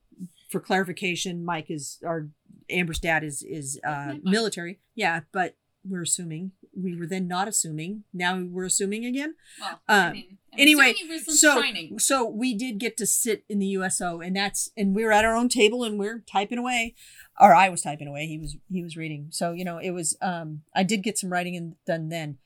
[0.55, 2.29] for clarification, Mike is our
[2.71, 4.79] Amber's dad is is uh military.
[4.95, 6.53] Yeah, but we're assuming.
[6.77, 8.05] We were then not assuming.
[8.13, 9.35] Now we're assuming again.
[9.61, 11.99] Well, Uh, I mean, anyway, assuming it was some So shining.
[11.99, 15.25] so we did get to sit in the USO, and that's and we were at
[15.25, 16.95] our own table and we're typing away,
[17.41, 18.27] or I was typing away.
[18.27, 19.29] He was he was reading.
[19.31, 20.17] So you know it was.
[20.23, 22.39] Um, I did get some writing in, done then,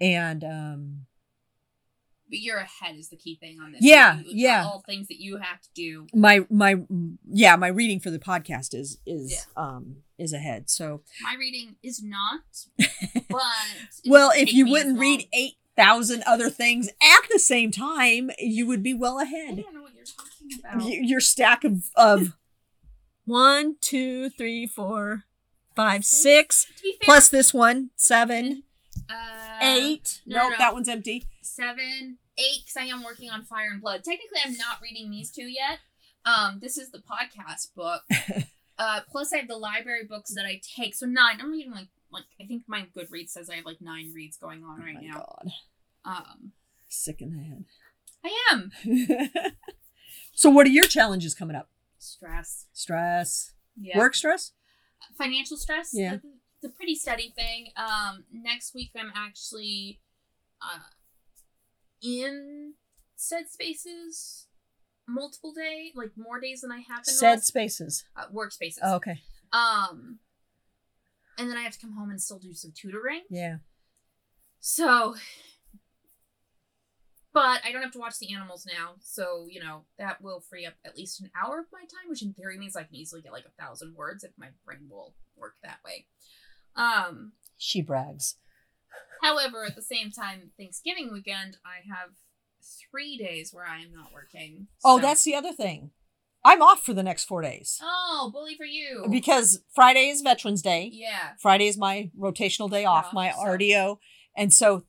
[0.00, 1.06] and um,
[2.28, 3.80] But you're ahead is the key thing on this.
[3.84, 4.64] Yeah, You- yeah.
[4.64, 6.06] All things that you have to do.
[6.14, 6.76] my my
[7.30, 10.70] yeah my reading for the podcast is is um is ahead.
[10.70, 12.40] So My reading is not,
[13.28, 13.42] but
[14.06, 18.82] well, if you wouldn't read eight thousand other things at the same time, you would
[18.82, 19.58] be well ahead.
[19.58, 20.76] I don't know what you're talking about.
[20.84, 22.32] Y- Your stack of of
[23.24, 25.24] one, two, three, four,
[25.76, 28.62] five, six, to be fair, plus this one, seven,
[29.08, 30.20] uh, eight.
[30.26, 30.58] no, nope, no.
[30.58, 31.26] that one's empty.
[31.42, 34.04] seven, eight, because I am working on Fire and Blood.
[34.04, 35.78] Technically, I'm not reading these two yet.
[36.24, 38.02] Um, this is the podcast book.
[38.78, 40.94] uh, plus I have the library books that I take.
[40.94, 41.38] So nine.
[41.40, 44.62] I'm reading like like I think my Goodreads says I have like nine reads going
[44.64, 45.14] on Oh right my now.
[45.14, 45.52] God,
[46.04, 46.52] Um,
[46.88, 47.64] sick in the head.
[48.24, 48.70] I am
[50.34, 51.68] so, what are your challenges coming up?
[51.98, 52.66] stress.
[52.72, 53.96] Stress, Yeah.
[53.98, 54.52] work stress.
[55.16, 55.90] financial stress.
[55.92, 56.18] Yeah.
[56.64, 57.68] A pretty steady thing.
[57.76, 60.00] Um, next week I'm actually
[60.60, 60.78] uh,
[62.02, 62.74] in
[63.16, 64.46] said spaces
[65.08, 67.14] multiple day, like more days than I have been.
[67.14, 68.04] Said last- spaces.
[68.16, 68.78] uh, workspaces.
[68.82, 69.20] Oh, okay.
[69.52, 70.20] Um,
[71.36, 73.22] and then I have to come home and still do some tutoring.
[73.28, 73.56] Yeah.
[74.60, 75.16] So,
[77.32, 80.64] but I don't have to watch the animals now, so you know that will free
[80.66, 83.22] up at least an hour of my time, which in theory means I can easily
[83.22, 86.06] get like a thousand words if my brain will work that way.
[86.76, 88.36] Um, She brags.
[89.22, 92.10] however, at the same time, Thanksgiving weekend I have
[92.90, 94.68] three days where I am not working.
[94.84, 95.90] Oh, that's the other thing.
[96.44, 100.60] I'm off for the next four days oh bully for you because Friday is Veterans
[100.60, 100.90] Day.
[100.92, 101.34] yeah.
[101.38, 103.98] Friday is my rotational day off, Off, my so- RDO,
[104.36, 104.82] and so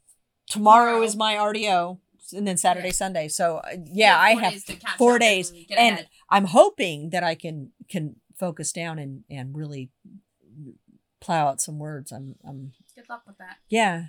[0.49, 1.03] tomorrow, Tomorrow.
[1.03, 1.99] is my RDO,
[2.33, 2.93] and then Saturday, Yeah.
[2.93, 3.27] Sunday.
[3.27, 4.53] So uh, yeah, I have.
[4.53, 8.97] days to catch four days, get and- I'm hoping that I can can focus down
[8.97, 9.91] and and really
[11.23, 12.11] plow out some words.
[12.11, 13.57] I'm I'm good luck with that.
[13.69, 14.05] yeah,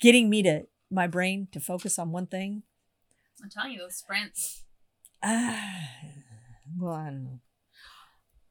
[0.00, 2.64] getting me to my brain to focus on one thing.
[3.42, 4.64] I'm telling you, those sprints.
[5.22, 5.88] Ah,
[6.78, 7.40] well, I don't know.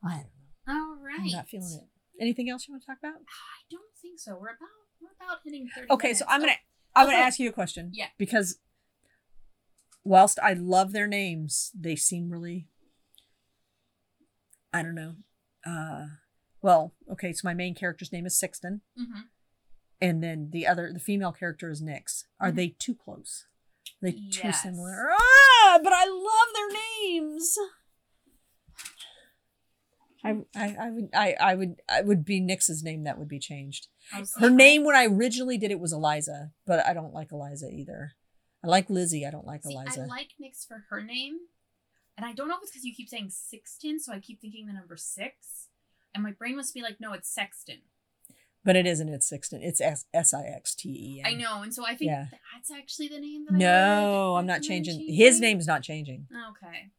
[0.04, 0.74] I don't know.
[0.74, 1.20] All right.
[1.20, 2.22] I'm not feeling it.
[2.22, 3.16] Anything else you want to talk about?
[3.16, 4.32] I don't think so.
[4.34, 4.70] We're about
[5.02, 5.88] we're about hitting thirty.
[5.92, 6.26] Okay, so.
[6.28, 6.54] I'm gonna
[6.96, 7.92] Oh, I'm gonna ask you a question.
[7.94, 8.08] Yeah.
[8.18, 8.60] Because
[10.04, 12.68] whilst I love their names, they seem really
[14.74, 15.16] I don't know.
[15.66, 16.06] Uh
[16.62, 19.30] well, okay, so my main character's name is Sixton, Mhm.
[20.00, 22.26] and then the other the female character is Nix.
[22.40, 22.56] Are Mhm.
[22.56, 23.46] they too close?
[24.02, 25.10] Are they too similar?
[25.12, 26.70] Ah, but I love their
[27.10, 27.56] names.
[30.24, 33.40] I, I, I would I, I would I would be Nix's name that would be
[33.40, 33.88] changed.
[34.38, 38.12] Her name when I originally did it was Eliza, but I don't like Eliza either.
[38.64, 39.26] I like Lizzie.
[39.26, 40.02] I don't like See, Eliza.
[40.02, 41.38] I like Nix for her name,
[42.16, 44.68] and I don't know if it's because you keep saying Sixton, so I keep thinking
[44.68, 45.70] the number six,
[46.14, 47.80] and my brain must be like, no, it's Sexton.
[48.64, 49.10] but it isn't.
[49.10, 49.62] It's Sixton.
[49.64, 51.22] It's S S I X T E.
[51.26, 52.26] I know, and so I think Yeah.
[52.54, 54.40] that's actually the name that I No, read.
[54.40, 55.00] I'm not Am I changing.
[55.08, 55.42] His changing?
[55.42, 56.28] name's not changing.
[56.52, 56.92] Okay,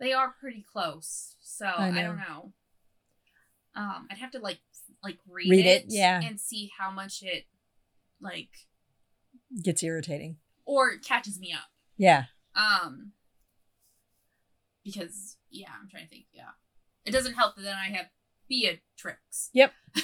[0.00, 2.52] they are pretty close, so I I, don't know.
[3.76, 4.58] Um, I'd have to like
[5.04, 6.20] like read, Read it, it, yeah.
[6.22, 7.44] and see how much it
[8.20, 8.48] like
[9.62, 10.38] Gets irritating.
[10.64, 11.68] or catches me up.
[11.96, 12.24] Yeah.
[12.56, 13.12] Um,
[14.84, 16.26] because yeah, I'm trying to think.
[16.32, 16.50] Yeah,
[17.04, 18.06] it doesn't help that then I have
[18.48, 19.50] Beatrix.
[19.52, 19.72] Yep.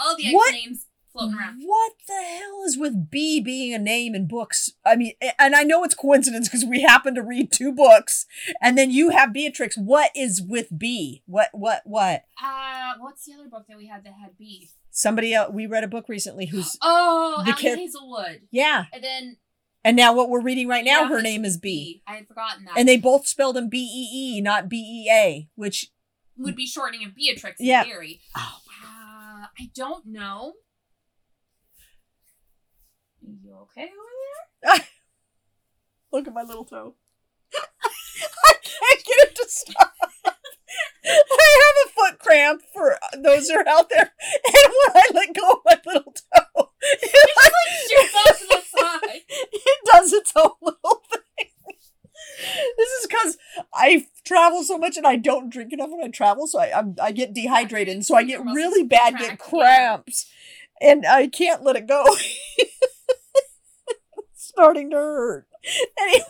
[0.00, 0.52] All the What?
[0.52, 1.60] names floating around.
[1.64, 4.70] What the hell is with B being a name in books?
[4.84, 8.26] I mean, and I know it's coincidence because we happen to read two books,
[8.62, 9.76] and then you have Beatrix.
[9.76, 11.22] What is with B?
[11.26, 11.48] What?
[11.52, 11.82] What?
[11.84, 12.24] What?
[12.42, 14.70] Uh, what's the other book that we had that had B?
[14.90, 15.52] Somebody else.
[15.52, 18.42] We read a book recently who's Oh, The Ali kid- Hazelwood.
[18.50, 19.36] yeah, And then
[19.84, 22.02] and now what we're reading right now, yeah, her name is B.
[22.08, 22.76] I had forgotten that.
[22.76, 25.90] and they both spelled them B E E, not B E A, which
[26.38, 27.84] would be shortening of Beatrix in Yeah.
[27.84, 28.20] theory.
[28.36, 30.54] oh, Uh, I don't know.
[33.22, 33.88] You okay
[34.64, 34.78] over
[36.12, 36.94] look at my little toe.
[37.54, 39.94] I can't get it to stop.
[41.04, 41.10] I
[41.62, 45.50] have a foot cramp for those who are out there, and when I let go
[45.50, 47.10] of my little toe, there?
[47.88, 49.20] Shoots off to the side.
[49.28, 51.22] it does its own little thing.
[52.76, 53.38] This is because
[53.74, 56.94] I travel so much and I don't drink enough when I travel, so I I'm,
[57.00, 60.26] I get dehydrated, and so I get really bad, get cramps,
[60.80, 62.04] and I can't let it go.
[62.58, 62.68] it's
[64.36, 65.46] starting to hurt.
[65.98, 66.24] Anyway,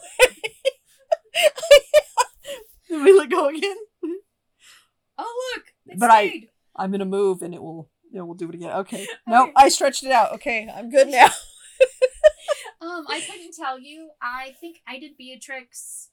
[2.90, 3.76] let me let go again.
[5.18, 6.48] Oh look, But I- stayed.
[6.76, 8.70] I'm gonna move, and it will Yeah, we'll do it again.
[8.72, 9.06] Okay.
[9.26, 10.32] Nope, I stretched it out.
[10.34, 11.28] Okay, I'm good now.
[12.86, 14.10] Um, I couldn't tell you.
[14.22, 16.10] I think I did Beatrix.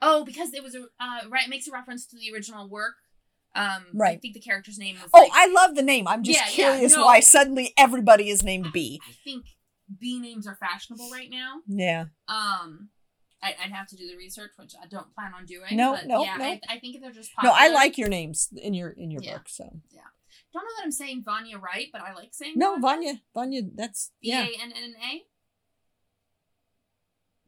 [0.00, 1.46] Oh, because it was a uh, right.
[1.46, 2.94] It makes a reference to the original work.
[3.54, 5.10] Um, I think the character's name was.
[5.12, 6.08] Oh, like- I love the name.
[6.08, 7.04] I'm just Yeah, yeah, curious no.
[7.04, 9.00] why suddenly everybody is named B.
[9.06, 9.44] I think
[10.00, 11.56] B names are fashionable right now.
[11.68, 12.06] Yeah.
[12.28, 12.88] Um,
[13.42, 15.76] I, I'd have to do the research, which I don't plan on doing.
[15.76, 16.44] No, but no, yeah, no.
[16.44, 17.34] I, I think they're just.
[17.34, 17.54] Popular.
[17.54, 19.34] No, I like your names in your in your Yeah.
[19.34, 19.48] book.
[19.48, 20.00] So yeah,
[20.54, 23.62] Don't know that I'm saying Vanya right, but I like saying no, Vanya, Vanya.
[23.74, 24.44] That's V yeah.
[24.44, 25.22] A N N A.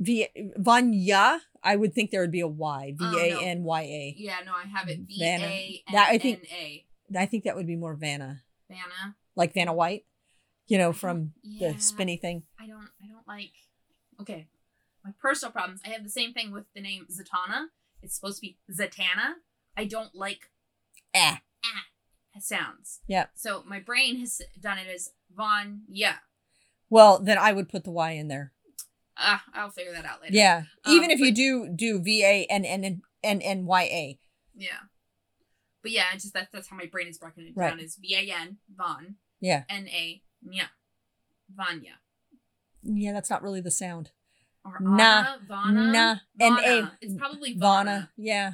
[0.00, 1.40] V Vanya.
[1.62, 2.94] I would think there would be a Y.
[2.98, 3.18] V Oh.
[3.18, 4.14] A N Y A.
[4.18, 5.00] Yeah, no, I have it.
[5.00, 5.46] V Vanna.
[5.92, 6.86] That, I think- N A.
[7.18, 9.16] I think that would be more Vanna, Vanna.
[9.36, 10.04] like Vanna White.
[10.66, 11.72] You know, from Yeah.
[11.72, 12.44] the spinny thing.
[12.58, 13.52] I don't I don't like
[14.20, 14.48] okay.
[15.04, 15.80] My personal problems.
[15.84, 17.66] I have the same thing with the name Zatanna.
[18.02, 19.34] It's supposed to be Zatanna.
[19.76, 20.50] I don't like
[21.12, 21.36] Eh.
[21.64, 21.82] ah
[22.40, 23.00] sounds.
[23.06, 23.26] Yeah.
[23.34, 26.16] So my brain has done it as Von yeah.
[26.90, 28.52] Well, then I would put the Y in there.
[29.16, 30.34] Ah, I'll figure that out later.
[30.34, 30.62] Yeah.
[30.84, 34.18] Um, Even if you but- do do V A N N N N Y A.
[34.56, 34.78] Yeah.
[35.82, 37.70] But yeah, it's just that that's how my brain is broken it Right.
[37.70, 39.64] down is V A N Von Yeah.
[39.68, 40.64] N A Nya.
[41.54, 42.00] Vanya.
[42.82, 44.10] Yeah, that's not really the sound.
[44.64, 44.96] Or Nah.
[45.20, 45.92] Anna, Vana.
[45.92, 46.16] Nah.
[46.40, 46.62] N Vana.
[46.66, 46.98] A.
[47.04, 47.84] It's probably Vana.
[47.84, 48.10] Vana.
[48.16, 48.52] Yeah.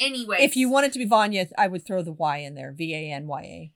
[0.00, 0.38] Anyway.
[0.40, 2.72] If you want it to be Vanya, I would throw the Y in there.
[2.72, 3.72] V A N Y A.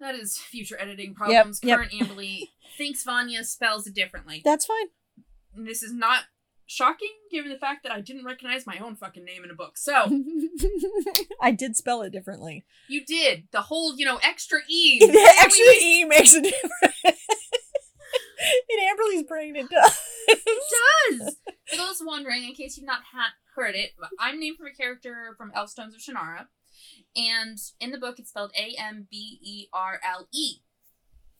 [0.00, 1.60] That is future editing problems.
[1.62, 1.76] yep.
[1.78, 4.40] Current Amberly thinks Vanya spells it differently.
[4.42, 4.86] That's fine.
[5.56, 6.24] And this is not
[6.66, 9.76] shocking given the fact that I didn't recognize my own fucking name in a book.
[9.76, 9.92] So,
[11.40, 12.64] I did spell it differently.
[12.88, 13.48] you did.
[13.52, 14.98] The whole, you know, extra E.
[15.06, 16.94] The extra E makes a difference.
[18.70, 19.98] In Amberly's brain, it does.
[20.28, 21.36] It does.
[21.68, 25.34] For those wondering, in case you've not ha- heard it, I'm named from a character
[25.36, 26.46] from Elfstones of Shannara.
[27.14, 30.62] And in the book, it's spelled A M B E R L E.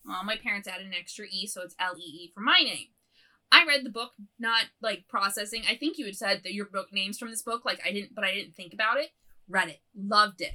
[0.05, 2.89] Well, my parents added an extra E, so it's L E E for my name.
[3.53, 5.63] I read the book, not like processing.
[5.69, 8.15] I think you had said that your book names from this book, like I didn't,
[8.15, 9.11] but I didn't think about it.
[9.49, 10.55] Read it, loved it.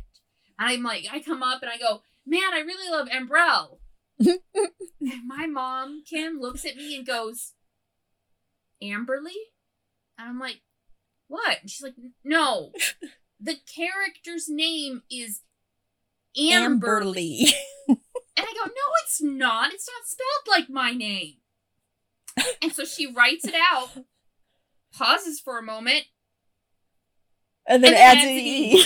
[0.58, 3.80] And I'm like, I come up and I go, man, I really love Embrel.
[4.20, 7.54] and my mom, Kim, looks at me and goes,
[8.82, 9.36] Amberly?
[10.18, 10.62] And I'm like,
[11.28, 11.58] what?
[11.62, 12.72] And she's like, no.
[13.42, 15.42] The character's name is
[16.38, 17.02] Amber.
[17.02, 17.52] Amberly.
[18.38, 19.74] And I go, no, it's not.
[19.74, 21.36] It's not spelled like my name.
[22.62, 23.89] And so she writes it out,
[24.93, 26.06] pauses for a moment.
[27.67, 28.86] And then And adds an E.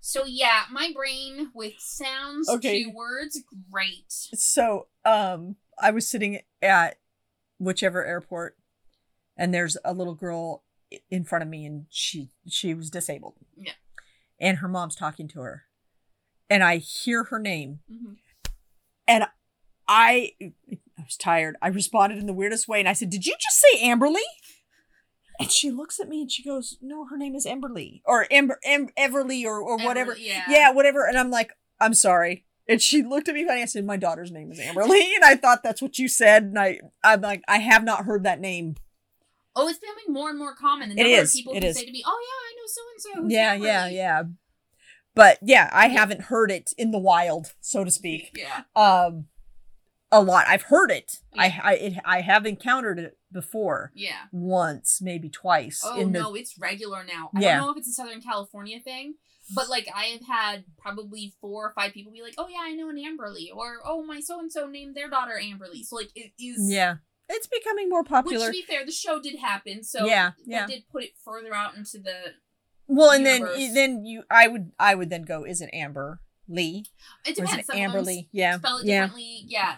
[0.00, 2.84] So yeah, my brain with sounds Okay.
[2.84, 3.40] to words,
[3.70, 4.04] great.
[4.08, 6.98] so, um, I was sitting at
[7.58, 8.56] whichever airport,
[9.36, 10.62] and there's a little girl
[11.10, 13.34] in front of me, and she she was disabled.
[13.56, 13.72] Yeah.
[14.38, 15.64] And her mom's talking to her,
[16.50, 19.28] and I hear her name, Mhm.
[19.88, 20.32] I
[20.98, 21.56] I was tired.
[21.60, 24.22] I responded in the weirdest way and I said, Did you just say Amberly?
[25.40, 28.02] And she looks at me and she goes, No, her name is Amberly.
[28.04, 30.14] Or Amber Am- Everly or, or whatever.
[30.14, 30.44] Everly, yeah.
[30.48, 31.06] Yeah, whatever.
[31.06, 32.44] And I'm like, I'm sorry.
[32.68, 33.60] And she looked at me funny.
[33.62, 35.00] I said, My daughter's name is Amberly.
[35.16, 36.44] And I thought that's what you said.
[36.44, 38.76] And I I'm like, I have not heard that name.
[39.56, 40.88] Oh, it's becoming more and more common.
[40.90, 41.76] The It number is, of people it who is.
[41.78, 42.80] say to me, "Oh yeah, I know so
[43.22, 44.22] and so." Yeah, yeah, yeah.
[45.14, 48.36] But yeah, I haven't heard it in the wild, so to speak.
[48.36, 48.62] Yeah.
[48.74, 49.26] Um
[50.18, 50.46] a lot.
[50.48, 51.20] I've heard it.
[51.36, 51.60] I Yeah.
[51.62, 53.90] I it, I have encountered it before.
[53.94, 54.26] Yeah.
[54.32, 55.82] once, maybe twice.
[55.84, 57.30] Oh in the, no, it's regular now.
[57.34, 57.56] I Yeah.
[57.58, 59.14] don't know if it's a Southern California thing,
[59.54, 62.72] but like I have had probably four or five people be like, "Oh yeah, I
[62.74, 66.10] know an Amberly," or "Oh my so and so named their daughter Amberly." So like
[66.14, 66.70] it is.
[66.70, 66.96] Yeah,
[67.28, 68.46] it's becoming more popular.
[68.46, 70.66] Which to be fair, the show did happen, so Yeah, yeah.
[70.66, 72.34] did put it further out into the.
[72.86, 73.74] well, and then universe.
[73.74, 75.44] then you, I would I would then go.
[75.44, 76.84] Is it Amber Lee
[77.26, 77.68] It or is depends.
[77.68, 78.28] it them Amberly?
[78.30, 79.02] Yeah, Spell it yeah.
[79.06, 79.76] differently, yeah.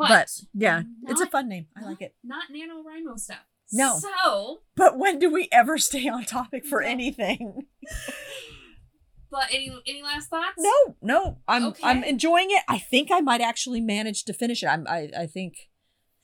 [0.00, 1.66] But, But, yeah, it's a fun name.
[1.76, 2.14] I not- like it.
[2.24, 3.44] Not NaNoWriMo stuff.
[3.72, 3.98] No.
[4.00, 6.88] So, But when do we ever stay on topic for No.
[6.88, 7.66] anything?
[9.30, 10.56] but any any last thoughts?
[10.58, 11.38] No, no.
[11.46, 11.82] I'm Okay.
[11.84, 12.62] I'm enjoying it.
[12.66, 14.66] I think I might actually manage to finish it.
[14.66, 15.54] I'm I I think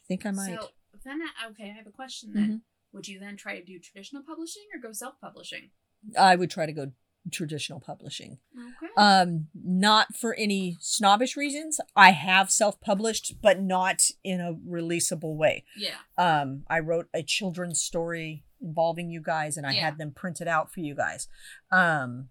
[0.02, 0.58] I think I might.
[0.58, 0.68] So
[1.04, 2.44] then, I, okay, I have a question then.
[2.44, 2.56] Mm-hmm.
[2.94, 5.70] Would you then try to do traditional publishing or go self publishing?
[6.18, 6.92] I would try to go
[7.32, 8.38] traditional publishing.
[8.56, 8.92] Okay.
[8.96, 15.64] um not for any snobbish reasons i have self-published but not in a releasable way
[15.76, 15.96] yeah.
[16.18, 19.80] um i wrote a children's story involving you guys and i Yeah.
[19.86, 21.26] had them printed out for you guys
[21.72, 22.28] um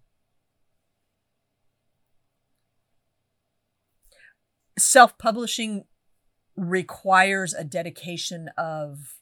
[4.78, 5.84] self-publishing
[6.56, 9.14] requires a dedication of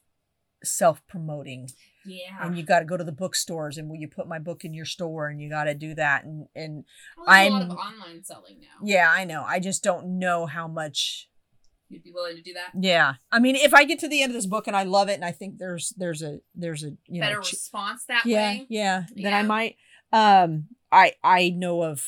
[0.65, 1.69] self-promoting
[2.05, 2.37] Yeah.
[2.41, 4.73] and you got to go to the bookstores and will you put my book in
[4.73, 6.83] your store and you got to do that and and
[7.17, 8.77] Well, there's a lot of I'm- online selling now.
[8.83, 11.29] yeah i know i just don't know how much
[11.87, 12.71] You'd be willing to do that.
[12.79, 15.07] yeah i mean if i get to the end of this book and i love
[15.09, 18.35] it and i think there's there's a there's a you Better know response that yeah
[18.51, 18.65] way.
[18.69, 19.75] yeah then i might
[20.11, 22.03] um i i know of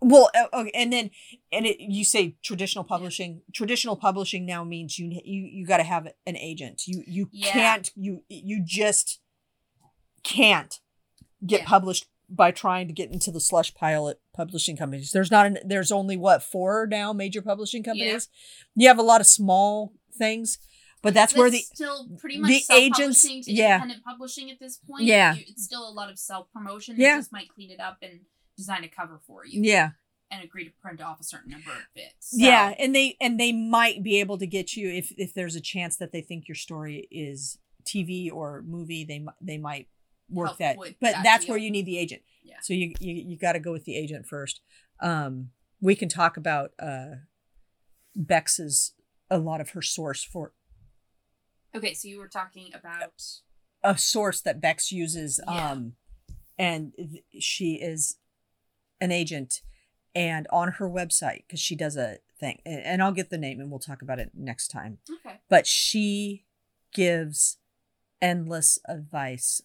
[0.00, 1.10] well okay and then
[1.52, 5.82] and it you say traditional publishing traditional publishing now means you you you got to
[5.82, 7.52] have an agent you you Yeah.
[7.52, 9.20] can't you you just
[10.22, 10.80] can't
[11.46, 11.66] get Yeah.
[11.66, 15.58] published by trying to get into the slush pile at publishing companies there's not an
[15.64, 18.28] there's only what four now major publishing companies
[18.76, 20.58] you have a lot of small things
[21.02, 23.76] but that's where the still pretty much the agents- yeah.
[23.76, 25.04] independent publishing at this point.
[25.04, 25.34] Yeah.
[25.34, 26.96] It's still a lot of self promotion.
[26.98, 27.16] Yeah.
[27.16, 28.20] Just might clean it up and
[28.60, 29.62] design a cover for you.
[29.62, 29.90] yeah
[30.30, 32.30] And agree to print off a certain number of bits.
[32.30, 35.56] So, Yeah, and they and they might be able to get you if if there's
[35.56, 39.88] a chance that they think your story is TV or movie, they they might
[40.28, 40.76] work that.
[40.76, 41.54] But that that's deal.
[41.54, 42.22] where you need the agent.
[42.44, 42.56] Yeah.
[42.62, 44.60] So you you, you got to go with the agent first.
[45.00, 45.50] Um,
[45.80, 47.16] we can talk about uh,
[48.14, 48.92] Bex's
[49.30, 50.52] a lot of her source for
[51.74, 53.22] Okay, so you were talking about
[53.82, 55.40] a source that Bex uses.
[55.46, 55.70] Yeah.
[55.70, 55.92] Um,
[56.58, 56.92] and
[57.38, 58.16] she is
[59.00, 59.60] an agent,
[60.14, 63.70] and on her website because she does a thing, and, I'll get the name and
[63.70, 64.98] we'll talk about it next time.
[65.26, 65.40] okay.
[65.48, 66.44] But she
[66.92, 67.58] gives
[68.22, 69.62] endless advice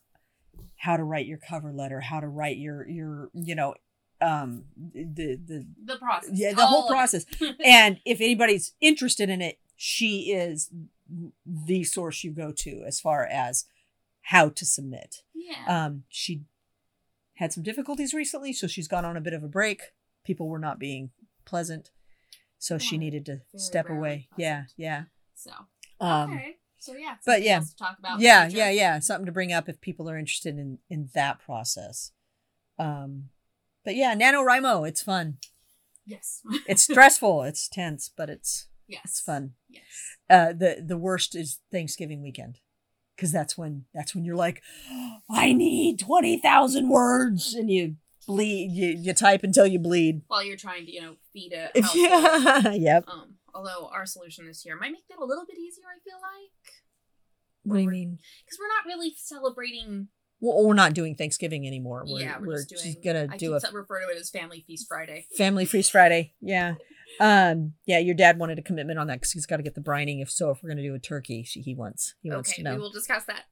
[0.78, 3.76] how to write your cover letter, how to write your your you know
[4.22, 4.64] um
[4.94, 6.30] the the The process.
[6.34, 7.26] yeah the All whole process
[7.66, 10.70] and if anybody's interested in it she is
[11.46, 13.66] the source you go to as far as
[14.22, 15.86] how to submit yeah.
[15.86, 16.44] um she
[17.36, 19.82] had some difficulties recently so she's gone on a bit of a break
[20.24, 21.12] people were not being
[21.46, 21.92] pleasant
[22.58, 24.74] so she needed to step away yeah pleasant.
[24.78, 25.04] yeah
[25.36, 25.52] so
[26.00, 26.56] um okay.
[26.78, 27.16] So yeah.
[27.26, 27.62] but yeah.
[27.80, 28.20] talk about.
[28.20, 32.12] yeah yeah yeah something to bring up if people are interested in in that process
[32.78, 33.30] um
[33.84, 35.38] but yeah NaNoWriMo, it's fun
[36.06, 36.42] Yes.
[36.68, 39.02] it's stressful it's tense but it's yes.
[39.06, 39.84] it's fun Yes.
[40.30, 42.60] uh the the worst is thanksgiving weekend
[43.16, 44.62] because that's when that's when you're like
[45.30, 47.96] i need 20000 words and you
[48.28, 51.70] bleed you, you type until you bleed While you're trying to, you know, feed a
[51.82, 52.64] household.
[52.66, 55.84] yeah yep Um, although our solution this year might make that a little bit easier,
[55.86, 56.74] I feel like.
[57.64, 60.08] what do you mean Because we're not really celebrating.
[60.40, 62.96] well we're not doing thanksgiving anymore we're, yeah, we're, just doing.
[63.06, 65.28] gonna I do a refer to it as Family Feast Friday.
[65.38, 66.76] family feast friday yeah
[67.20, 69.82] um yeah your dad wanted a commitment on that because he's got to get the
[69.82, 70.22] brining.
[70.22, 72.72] If so if we're gonna do a turkey she, he wants he wants Okay, to
[72.72, 73.46] we will discuss that.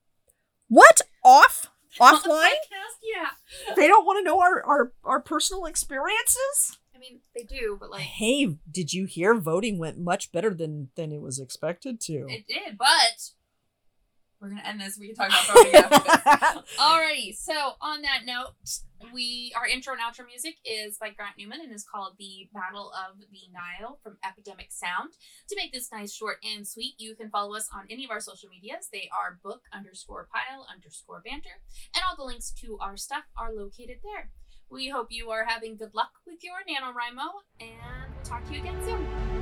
[0.67, 1.01] what?
[1.23, 1.67] Off?
[2.01, 2.25] Offline?
[2.25, 3.73] podcast, yeah.
[3.75, 6.79] they don't want to know our, our our personal experiences?
[6.95, 10.89] I mean, they do, but like hey did you hear voting went much better than
[10.95, 12.25] than it was expected to?
[12.29, 12.77] It did.
[12.77, 13.29] But
[14.43, 14.97] we're gonna end this.
[14.99, 16.75] We can talk about voting after this.
[16.79, 18.51] Alrighty, so on that note,
[19.13, 22.91] we our intro and outro music is by Grant Newman and is called The Battle
[22.91, 25.13] of the Nile from Epidemic Sound.
[25.49, 28.19] To make this nice, short, and sweet, you can follow us on any of our
[28.19, 28.89] social medias.
[28.91, 31.61] They are book underscore pile underscore banter,
[31.95, 34.29] and all the links to our stuff are located there.
[34.69, 37.29] We hope you are having good luck with your NaNoWriMo,
[37.61, 39.32] and we'll talk to you again soon.